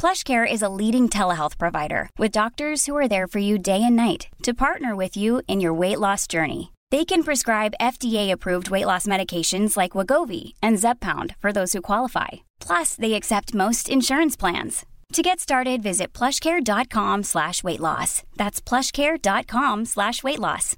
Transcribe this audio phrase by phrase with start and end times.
[0.00, 3.96] PlushCare is a leading telehealth provider with doctors who are there for you day and
[3.96, 6.72] night to partner with you in your weight loss journey.
[6.90, 12.28] They can prescribe FDA-approved weight loss medications like Wagovi and Zepbound for those who qualify.
[12.60, 14.86] Plus, they accept most insurance plans.
[15.12, 18.22] To get started, visit plushcare.com slash weight loss.
[18.38, 20.76] That's plushcare.com slash weight loss.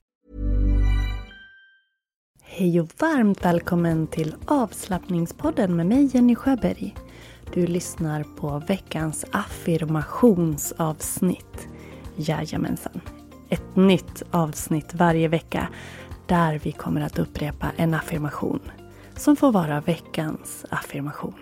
[2.42, 6.94] Hej och varmt välkommen till avslappningspodden med mig Jenny Sjöberg.
[7.54, 11.68] Du lyssnar på veckans affirmationsavsnitt.
[12.16, 13.00] Jajamensan.
[13.48, 15.68] Ett nytt avsnitt varje vecka
[16.26, 18.60] där vi kommer att upprepa en affirmation
[19.16, 21.34] som får vara veckans affirmation.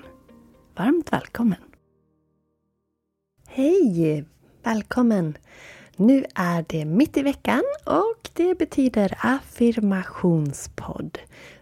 [0.76, 1.58] Varmt välkommen!
[3.48, 4.24] Hej!
[4.62, 5.38] Välkommen!
[5.96, 11.18] Nu är det mitt i veckan och det betyder affirmationspodd.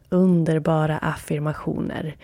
[0.09, 2.17] Underbara affirmationer.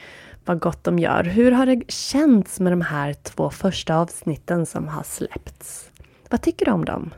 [0.44, 1.24] Vad gott de gör.
[1.24, 5.90] Hur har det känts med de här två första avsnitten som har släppts?
[6.30, 7.10] Vad tycker du om dem?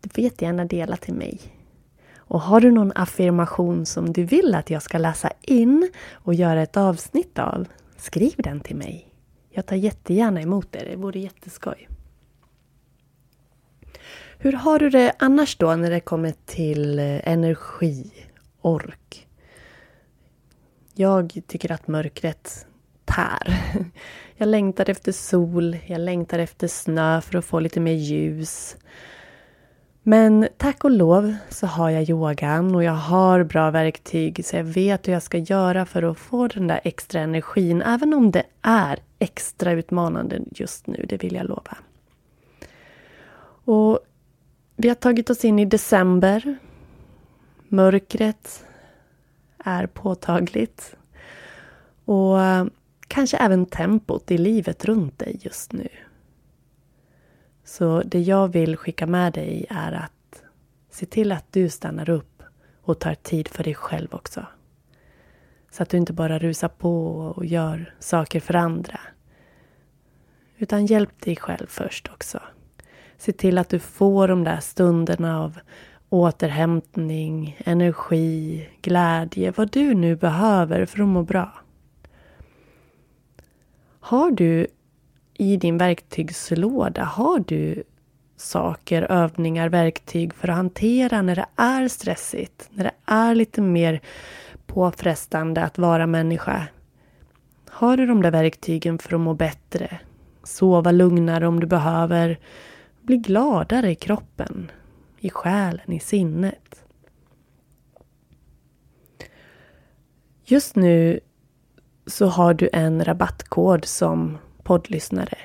[0.00, 1.40] Du får jättegärna dela till mig.
[2.16, 6.62] Och har du någon affirmation som du vill att jag ska läsa in och göra
[6.62, 9.08] ett avsnitt av, skriv den till mig.
[9.50, 11.88] Jag tar jättegärna emot det, det vore jätteskoj.
[14.38, 18.12] Hur har du det annars då när det kommer till eh, energi,
[18.60, 19.26] ork?
[20.96, 22.66] Jag tycker att mörkret
[23.04, 23.56] tär.
[24.36, 28.76] Jag längtar efter sol, jag längtar efter snö för att få lite mer ljus.
[30.02, 34.64] Men tack och lov så har jag yogan och jag har bra verktyg så jag
[34.64, 38.44] vet hur jag ska göra för att få den där extra energin även om det
[38.62, 41.76] är extra utmanande just nu, det vill jag lova.
[43.64, 43.98] Och
[44.76, 46.56] vi har tagit oss in i december.
[47.68, 48.64] Mörkret
[49.64, 50.96] är påtagligt.
[52.04, 52.66] Och eh,
[53.08, 55.88] kanske även tempot i livet runt dig just nu.
[57.64, 60.42] Så det jag vill skicka med dig är att
[60.90, 62.42] se till att du stannar upp
[62.82, 64.46] och tar tid för dig själv också.
[65.70, 69.00] Så att du inte bara rusar på och gör saker för andra.
[70.58, 72.40] Utan hjälp dig själv först också.
[73.16, 75.58] Se till att du får de där stunderna av
[76.14, 81.52] återhämtning, energi, glädje, vad du nu behöver för att må bra.
[84.00, 84.66] Har du
[85.34, 87.82] i din verktygslåda, har du
[88.36, 94.00] saker, övningar, verktyg för att hantera när det är stressigt, när det är lite mer
[94.66, 96.66] påfrestande att vara människa?
[97.68, 99.98] Har du de där verktygen för att må bättre?
[100.42, 102.38] Sova lugnare om du behöver?
[103.02, 104.70] Bli gladare i kroppen?
[105.24, 106.84] I själen, i sinnet.
[110.44, 111.20] Just nu
[112.06, 115.38] så har du en rabattkod som poddlyssnare.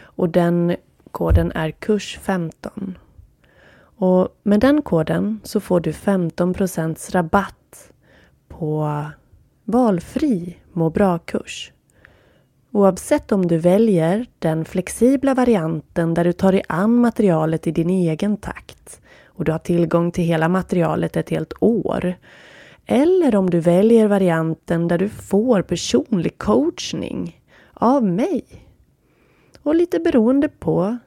[0.00, 0.76] Och den
[1.10, 2.98] koden är kurs 15.
[3.96, 7.92] Och med den koden så får du 15% rabatt
[8.48, 9.04] på
[9.64, 11.72] valfri må bra-kurs.
[12.74, 17.90] Oavsett om du väljer den flexibla varianten där du tar dig an materialet i din
[17.90, 22.14] egen takt och du har tillgång till hela materialet ett helt år.
[22.86, 27.40] Eller om du väljer varianten där du får personlig coachning
[27.72, 28.44] av mig.
[29.62, 30.98] Och lite beroende på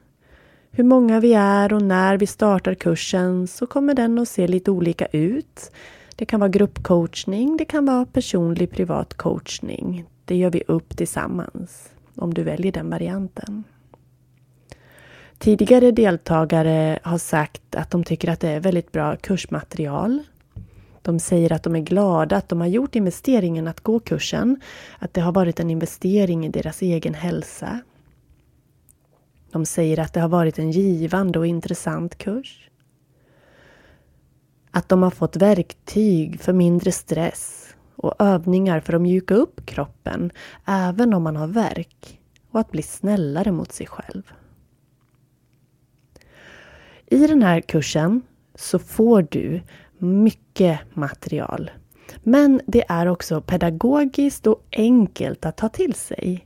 [0.70, 4.70] hur många vi är och när vi startar kursen så kommer den att se lite
[4.70, 5.72] olika ut.
[6.18, 10.04] Det kan vara gruppcoachning, det kan vara personlig privat coachning.
[10.24, 13.64] Det gör vi upp tillsammans om du väljer den varianten.
[15.38, 20.22] Tidigare deltagare har sagt att de tycker att det är väldigt bra kursmaterial.
[21.02, 24.60] De säger att de är glada att de har gjort investeringen att gå kursen.
[24.98, 27.80] Att det har varit en investering i deras egen hälsa.
[29.50, 32.67] De säger att det har varit en givande och intressant kurs.
[34.70, 40.30] Att de har fått verktyg för mindre stress och övningar för att mjuka upp kroppen
[40.66, 42.20] även om man har värk
[42.50, 44.32] och att bli snällare mot sig själv.
[47.06, 48.22] I den här kursen
[48.54, 49.60] så får du
[49.98, 51.70] mycket material.
[52.22, 56.44] Men det är också pedagogiskt och enkelt att ta till sig.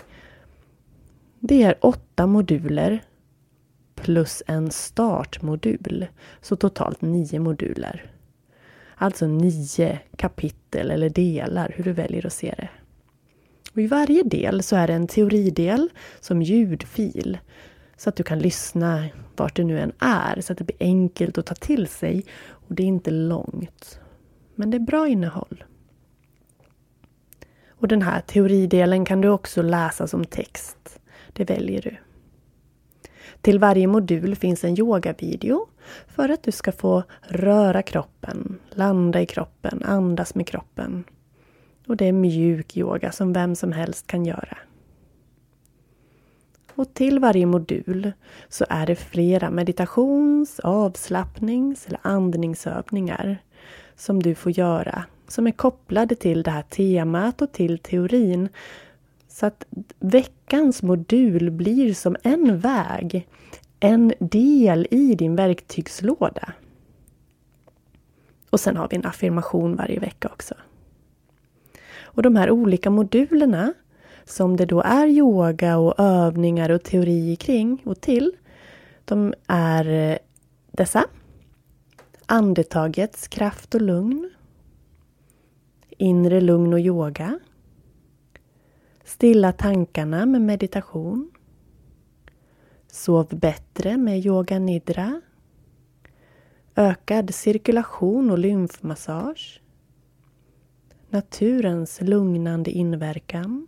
[1.40, 3.02] Det är åtta moduler
[3.94, 6.06] plus en startmodul.
[6.40, 8.11] Så totalt nio moduler.
[9.02, 12.69] Alltså nio kapitel eller delar, hur du väljer att se det.
[13.72, 15.88] Och I varje del så är det en teoridel
[16.20, 17.38] som ljudfil.
[17.96, 21.38] Så att du kan lyssna vart du nu än är, så att det blir enkelt
[21.38, 22.25] att ta till sig.
[22.50, 24.00] Och det är inte långt.
[24.54, 25.64] Men det är bra innehåll.
[27.69, 31.00] Och den här teoridelen kan du också läsa som text.
[31.32, 31.96] Det väljer du.
[33.42, 35.66] Till varje modul finns en yogavideo
[36.06, 41.04] för att du ska få röra kroppen, landa i kroppen, andas med kroppen.
[41.86, 44.58] Och det är mjuk yoga som vem som helst kan göra.
[46.74, 48.12] Och till varje modul
[48.48, 53.38] så är det flera meditations-, avslappnings eller andningsövningar
[53.96, 58.48] som du får göra som är kopplade till det här temat och till teorin.
[59.32, 59.67] Så att
[59.99, 63.29] veckans modul blir som en väg,
[63.81, 66.52] en del i din verktygslåda.
[68.50, 70.55] Och sen har vi en affirmation varje vecka också.
[72.02, 73.75] Och de här olika modulerna
[74.25, 78.32] som det då är yoga och övningar och teori kring och till.
[79.05, 80.19] De är eh,
[80.73, 81.05] dessa.
[82.26, 84.31] Andetagets kraft och lugn.
[85.88, 87.38] Inre lugn och yoga.
[89.12, 91.30] Stilla tankarna med meditation.
[92.86, 95.20] Sov bättre med yoga nidra.
[96.76, 99.60] Ökad cirkulation och lymfmassage.
[101.10, 103.66] Naturens lugnande inverkan.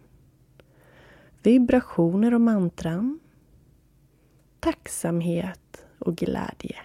[1.42, 3.20] Vibrationer och mantran.
[4.60, 6.76] Tacksamhet och glädje.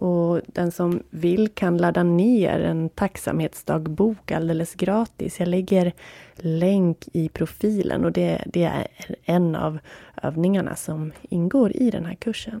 [0.00, 5.40] Och den som vill kan ladda ner en tacksamhetsdagbok alldeles gratis.
[5.40, 5.92] Jag lägger
[6.36, 8.86] länk i profilen och det, det är
[9.24, 9.78] en av
[10.22, 12.60] övningarna som ingår i den här kursen.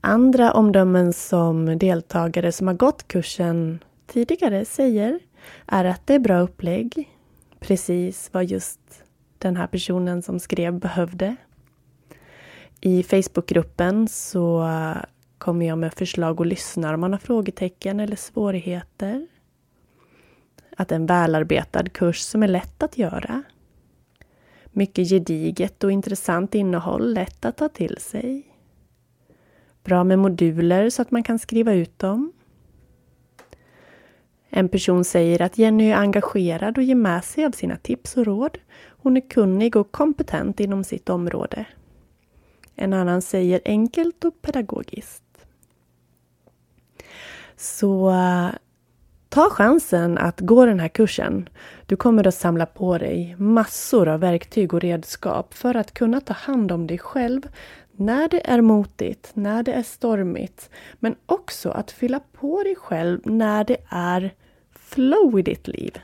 [0.00, 5.18] Andra omdömen som deltagare som har gått kursen tidigare säger
[5.66, 7.08] är att det är bra upplägg.
[7.60, 8.80] Precis vad just
[9.38, 11.36] den här personen som skrev behövde.
[12.84, 14.68] I Facebookgruppen så
[15.38, 19.26] kommer jag med förslag och lyssnar om man har frågetecken eller svårigheter.
[20.76, 23.42] Att det är en välarbetad kurs som är lätt att göra.
[24.64, 28.46] Mycket gediget och intressant innehåll, lätt att ta till sig.
[29.84, 32.32] Bra med moduler så att man kan skriva ut dem.
[34.48, 38.26] En person säger att Jenny är engagerad och ger med sig av sina tips och
[38.26, 38.58] råd.
[38.88, 41.66] Hon är kunnig och kompetent inom sitt område.
[42.76, 45.22] En annan säger enkelt och pedagogiskt.
[47.56, 48.12] Så
[49.28, 51.48] ta chansen att gå den här kursen.
[51.86, 56.34] Du kommer att samla på dig massor av verktyg och redskap för att kunna ta
[56.34, 57.48] hand om dig själv
[57.92, 60.70] när det är motigt, när det är stormigt.
[60.94, 64.34] Men också att fylla på dig själv när det är
[64.72, 65.98] flow i ditt liv.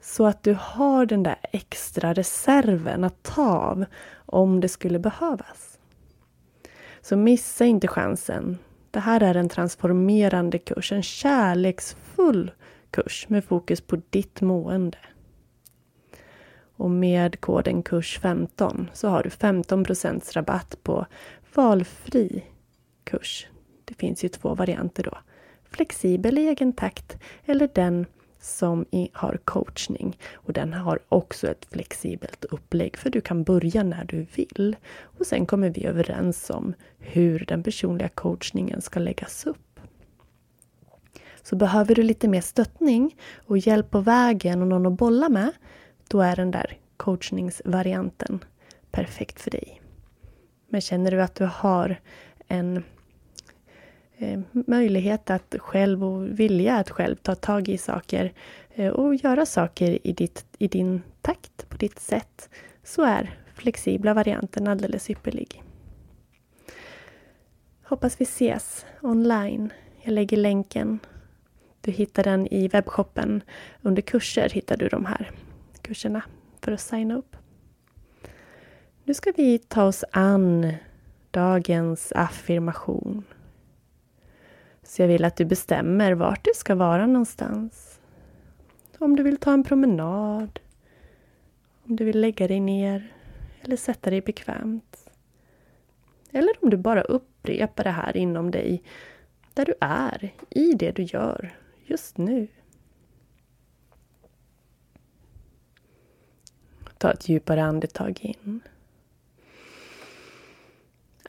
[0.00, 3.84] Så att du har den där extra reserven att ta av
[4.26, 5.75] om det skulle behövas.
[7.06, 8.58] Så missa inte chansen.
[8.90, 12.50] Det här är en transformerande kurs, en kärleksfull
[12.90, 14.98] kurs med fokus på ditt mående.
[16.76, 19.84] Och med koden KURS15 så har du 15
[20.34, 21.06] rabatt på
[21.54, 22.44] valfri
[23.04, 23.46] kurs.
[23.84, 25.18] Det finns ju två varianter då.
[25.64, 28.06] Flexibel i egen takt eller den
[28.46, 30.18] som har coachning.
[30.34, 34.76] Och den har också ett flexibelt upplägg för du kan börja när du vill.
[35.00, 39.80] Och sen kommer vi överens om hur den personliga coachningen ska läggas upp.
[41.42, 45.52] Så behöver du lite mer stöttning och hjälp på vägen och någon att bolla med,
[46.08, 48.44] då är den där coachningsvarianten
[48.90, 49.80] perfekt för dig.
[50.68, 52.00] Men känner du att du har
[52.48, 52.82] en
[54.18, 58.32] Eh, möjlighet att själv och vilja att själv ta tag i saker
[58.74, 62.48] eh, och göra saker i, ditt, i din takt, på ditt sätt,
[62.84, 65.62] så är flexibla varianten alldeles ypperlig.
[67.82, 69.72] Hoppas vi ses online.
[70.02, 70.98] Jag lägger länken.
[71.80, 73.42] Du hittar den i webbshoppen.
[73.82, 75.30] Under kurser hittar du de här
[75.82, 76.22] kurserna
[76.60, 77.36] för att signa upp.
[79.04, 80.72] Nu ska vi ta oss an
[81.30, 83.24] dagens affirmation.
[84.86, 88.00] Så jag vill att du bestämmer vart du ska vara någonstans.
[88.98, 90.60] Om du vill ta en promenad,
[91.84, 93.12] om du vill lägga dig ner
[93.62, 95.10] eller sätta dig bekvämt.
[96.32, 98.82] Eller om du bara upprepar det här inom dig,
[99.54, 102.48] där du är, i det du gör just nu.
[106.98, 108.60] Ta ett djupare andetag in.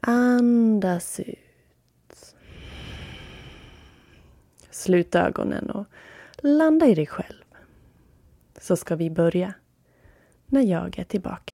[0.01, 1.46] Andas ut.
[4.87, 5.85] Sluta ögonen och
[6.37, 7.43] landa i dig själv.
[8.61, 9.53] Så ska vi börja
[10.45, 11.51] när jag är tillbaka.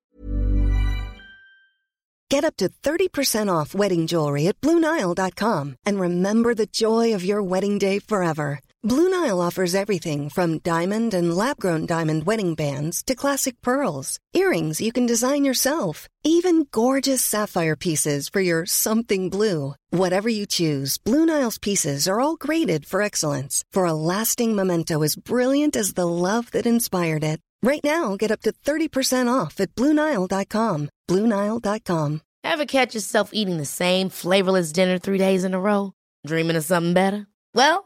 [2.33, 7.49] Get up to 30% off wedding jewelry at BlueNile.com and remember the joy of your
[7.49, 8.59] wedding day forever.
[8.85, 14.19] Blue Nile offers everything from diamond and lab grown diamond wedding bands to classic pearls,
[14.33, 19.75] earrings you can design yourself, even gorgeous sapphire pieces for your something blue.
[19.91, 25.01] Whatever you choose, Blue Nile's pieces are all graded for excellence for a lasting memento
[25.01, 27.39] as brilliant as the love that inspired it.
[27.61, 30.89] Right now, get up to 30% off at BlueNile.com.
[31.09, 32.21] BlueNile.com.
[32.43, 35.93] Ever catch yourself eating the same flavorless dinner three days in a row?
[36.27, 37.27] Dreaming of something better?
[37.55, 37.85] Well,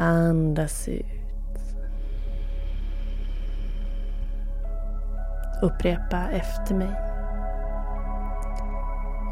[0.00, 1.06] Andas ut.
[5.62, 6.94] Upprepa efter mig.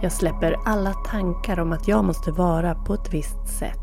[0.02, 3.78] Jag släpper alla tankar om att jag måste vara på ett visst sätt.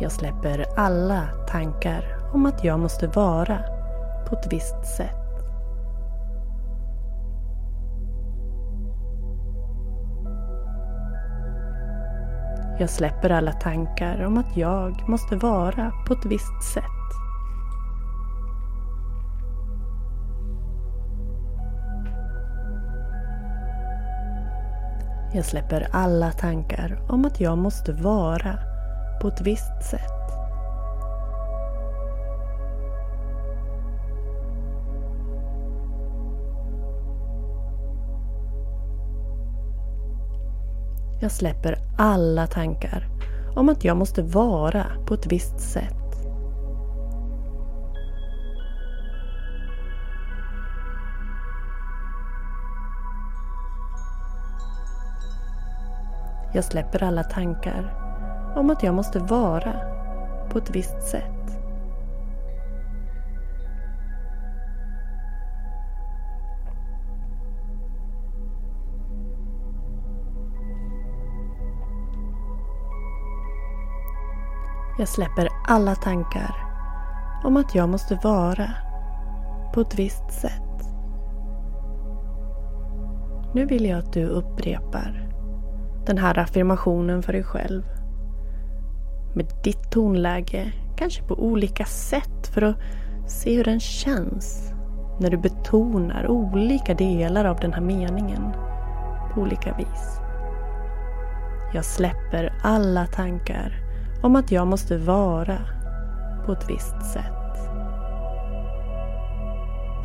[0.00, 3.58] Jag släpper alla tankar om att jag måste vara
[4.28, 5.27] på ett visst sätt.
[12.80, 16.84] Jag släpper alla tankar om att jag måste vara på ett visst sätt.
[25.34, 28.58] Jag släpper alla tankar om att jag måste vara
[29.20, 30.17] på ett visst sätt.
[41.20, 43.06] Jag släpper alla tankar
[43.56, 45.94] om att jag måste vara på ett visst sätt.
[56.54, 57.94] Jag släpper alla tankar
[58.56, 59.72] om att jag måste vara
[60.50, 61.37] på ett visst sätt.
[74.98, 76.54] Jag släpper alla tankar
[77.44, 78.70] om att jag måste vara
[79.74, 80.62] på ett visst sätt.
[83.54, 85.28] Nu vill jag att du upprepar
[86.06, 87.82] den här affirmationen för dig själv.
[89.34, 92.76] Med ditt tonläge, kanske på olika sätt för att
[93.26, 94.72] se hur den känns
[95.20, 98.52] när du betonar olika delar av den här meningen
[99.34, 100.20] på olika vis.
[101.74, 103.87] Jag släpper alla tankar
[104.22, 105.58] om att jag måste vara
[106.46, 107.34] på ett visst sätt.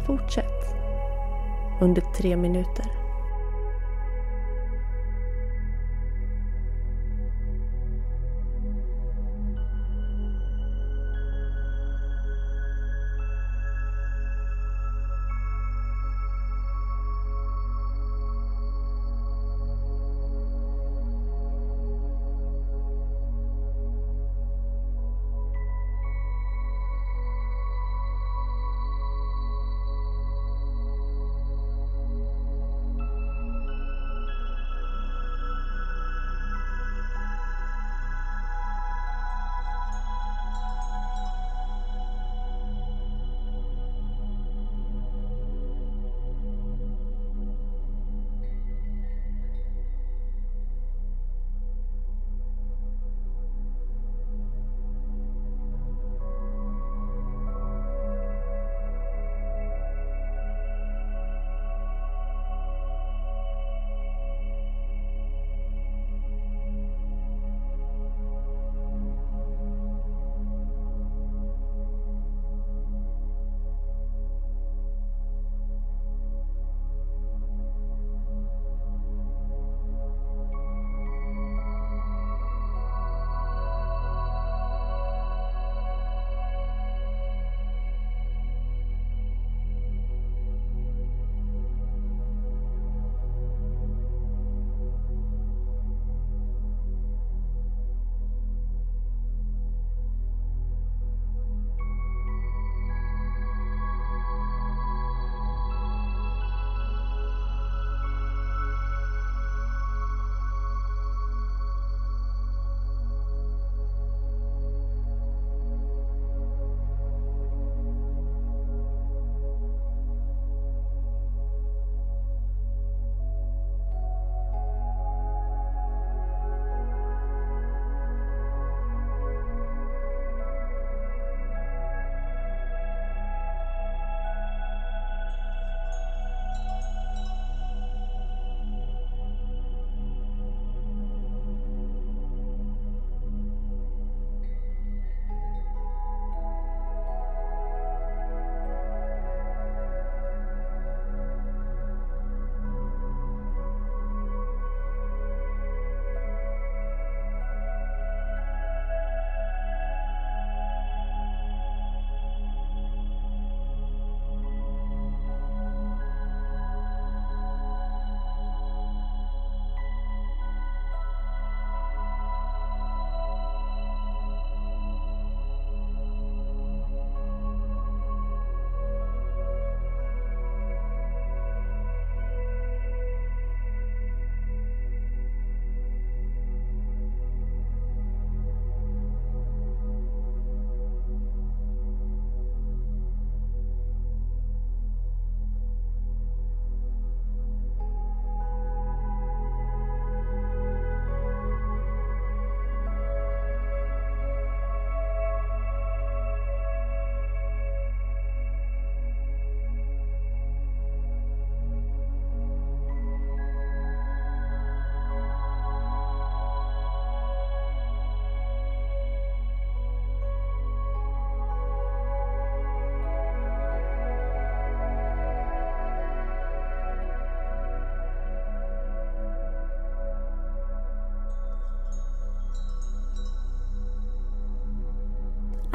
[0.08, 0.64] Fortsätt
[1.82, 3.03] under tre minuter.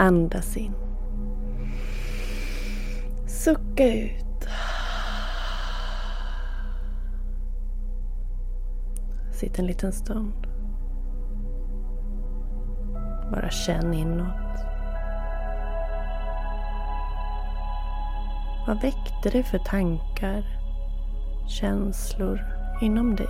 [0.01, 0.75] Andas in.
[3.27, 4.49] Sucka ut.
[9.33, 10.47] Sitt en liten stund.
[13.33, 14.29] Bara känn inåt.
[18.67, 20.45] Vad väckte det för tankar,
[21.49, 22.41] känslor
[22.81, 23.29] inom dig?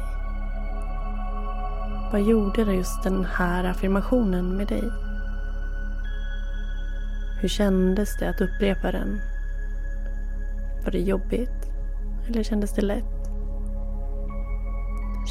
[2.13, 5.08] Vad gjorde just den här affirmationen med dig?
[7.41, 9.21] Hur kändes det att upprepa den?
[10.85, 11.71] Var det jobbigt?
[12.29, 13.31] Eller kändes det lätt?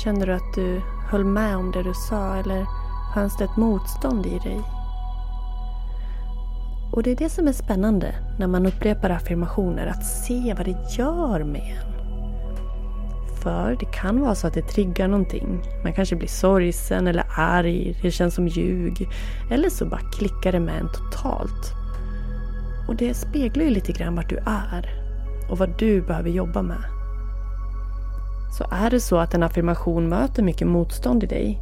[0.04, 2.66] Kände du att du höll med om det du sa eller
[3.14, 4.62] fanns det ett motstånd i dig?
[6.94, 10.96] Och det är det som är spännande när man upprepar affirmationer, att se vad det
[10.98, 11.98] gör med en.
[13.44, 15.62] För det kan vara så att det triggar någonting.
[15.84, 19.10] Man kanske blir sorgsen eller arg, det känns som ljug.
[19.52, 21.77] Eller så bara klickar det med en totalt.
[22.88, 24.90] Och det speglar ju lite grann vart du är
[25.50, 26.84] och vad du behöver jobba med.
[28.58, 31.62] Så är det så att en affirmation möter mycket motstånd i dig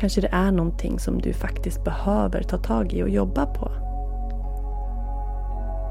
[0.00, 3.70] kanske det är någonting som du faktiskt behöver ta tag i och jobba på.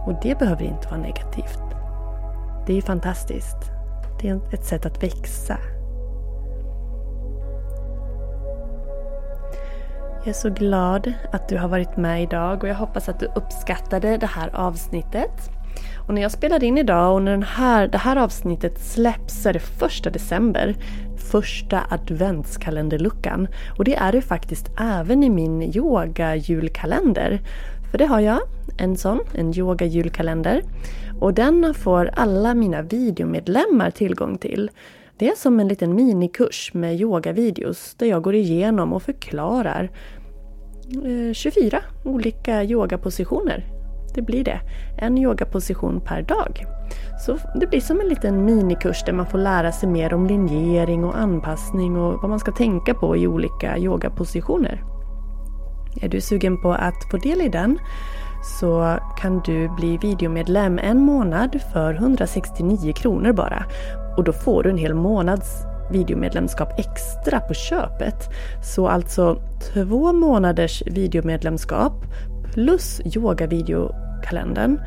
[0.07, 1.59] Och det behöver inte vara negativt.
[2.65, 3.57] Det är ju fantastiskt.
[4.21, 5.57] Det är ett sätt att växa.
[10.19, 13.25] Jag är så glad att du har varit med idag och jag hoppas att du
[13.35, 15.49] uppskattade det här avsnittet.
[16.07, 19.49] Och när jag spelar in idag och när den här, det här avsnittet släpps så
[19.49, 20.75] är det första december.
[21.31, 23.47] Första adventskalenderluckan.
[23.77, 27.39] Och det är det faktiskt även i min yoga-julkalender.
[27.91, 28.39] För det har jag,
[28.77, 30.61] en sån, en yoga-julkalender.
[31.19, 34.69] Och den får alla mina videomedlemmar tillgång till.
[35.19, 39.91] Det är som en liten minikurs med yogavideos där jag går igenom och förklarar
[41.05, 43.79] eh, 24 olika yogapositioner
[44.15, 44.59] det blir det.
[44.97, 46.65] En yogaposition per dag.
[47.25, 51.03] Så det blir som en liten minikurs där man får lära sig mer om linjering
[51.03, 54.83] och anpassning och vad man ska tänka på i olika yogapositioner.
[56.01, 57.79] Är du sugen på att få del i den
[58.59, 63.65] så kan du bli videomedlem en månad för 169 kronor bara.
[64.19, 68.29] Och då får du en hel månads videomedlemskap extra på köpet.
[68.63, 69.41] Så alltså
[69.73, 71.93] två månaders videomedlemskap
[72.53, 74.79] plus yogavideokalendern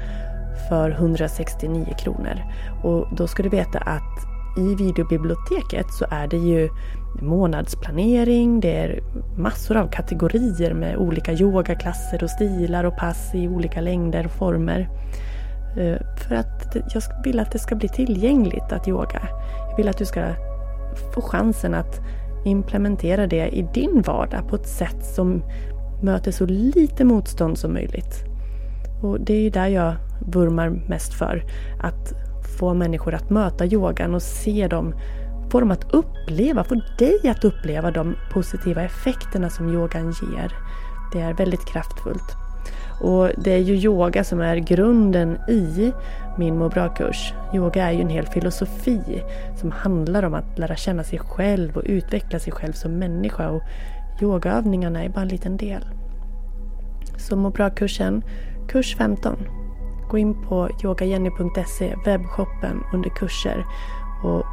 [0.68, 2.42] för 169 kronor.
[2.85, 4.27] Och då ska du veta att
[4.59, 6.68] i videobiblioteket så är det ju
[7.23, 9.01] månadsplanering, det är
[9.38, 14.88] massor av kategorier med olika yogaklasser och stilar och pass i olika längder och former.
[15.77, 15.97] Eh,
[16.29, 19.29] för att jag vill att det ska bli tillgängligt att yoga.
[19.71, 20.25] Jag vill att du ska
[21.15, 22.01] få chansen att
[22.45, 25.43] implementera det i din vardag på ett sätt som
[26.03, 28.25] möter så lite motstånd som möjligt.
[29.03, 31.45] Och det är ju där jag vurmar mest för.
[31.83, 32.13] Att
[32.59, 34.95] få människor att möta yogan och se dem,
[35.51, 40.53] få dem att uppleva, få dig att uppleva de positiva effekterna som yogan ger.
[41.13, 42.41] Det är väldigt kraftfullt.
[43.03, 45.93] Och det är ju yoga som är grunden i
[46.38, 47.35] min må bra-kurs.
[47.55, 49.23] Yoga är ju en hel filosofi
[49.57, 53.51] som handlar om att lära känna sig själv och utveckla sig själv som människa.
[53.51, 53.62] Och
[54.21, 55.85] Yogaövningarna är bara en liten del.
[57.17, 58.23] Så må bra-kursen,
[58.69, 59.37] kurs 15.
[60.11, 63.65] Gå in på yogajenny.se, webbshoppen under kurser
[64.25, 64.45] och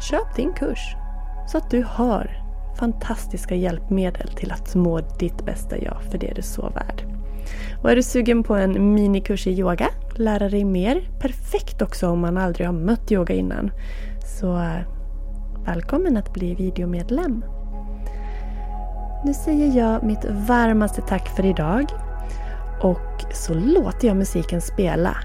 [0.00, 0.96] köp din kurs
[1.48, 2.42] så att du har
[2.78, 7.15] fantastiska hjälpmedel till att må ditt bästa jag, för det är du så värd.
[7.82, 12.20] Och är du sugen på en minikurs i yoga, lära dig mer, perfekt också om
[12.20, 13.70] man aldrig har mött yoga innan.
[14.40, 14.80] Så eh,
[15.66, 17.44] välkommen att bli videomedlem.
[19.24, 21.84] Nu säger jag mitt varmaste tack för idag.
[22.82, 25.16] Och så låter jag musiken spela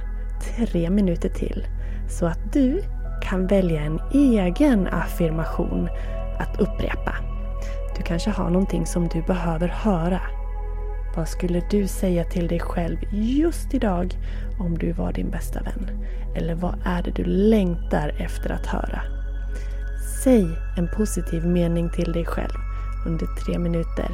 [0.41, 1.67] tre minuter till.
[2.09, 2.83] Så att du
[3.21, 5.89] kan välja en egen affirmation
[6.39, 7.15] att upprepa.
[7.97, 10.21] Du kanske har någonting som du behöver höra.
[11.15, 14.17] Vad skulle du säga till dig själv just idag
[14.59, 16.05] om du var din bästa vän?
[16.35, 19.01] Eller vad är det du längtar efter att höra?
[20.23, 20.47] Säg
[20.77, 22.57] en positiv mening till dig själv
[23.05, 24.11] under tre minuter.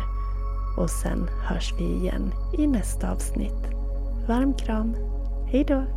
[0.77, 3.63] Och sen hörs vi igen i nästa avsnitt.
[4.27, 4.95] Varm kram.
[5.47, 5.96] Hejdå!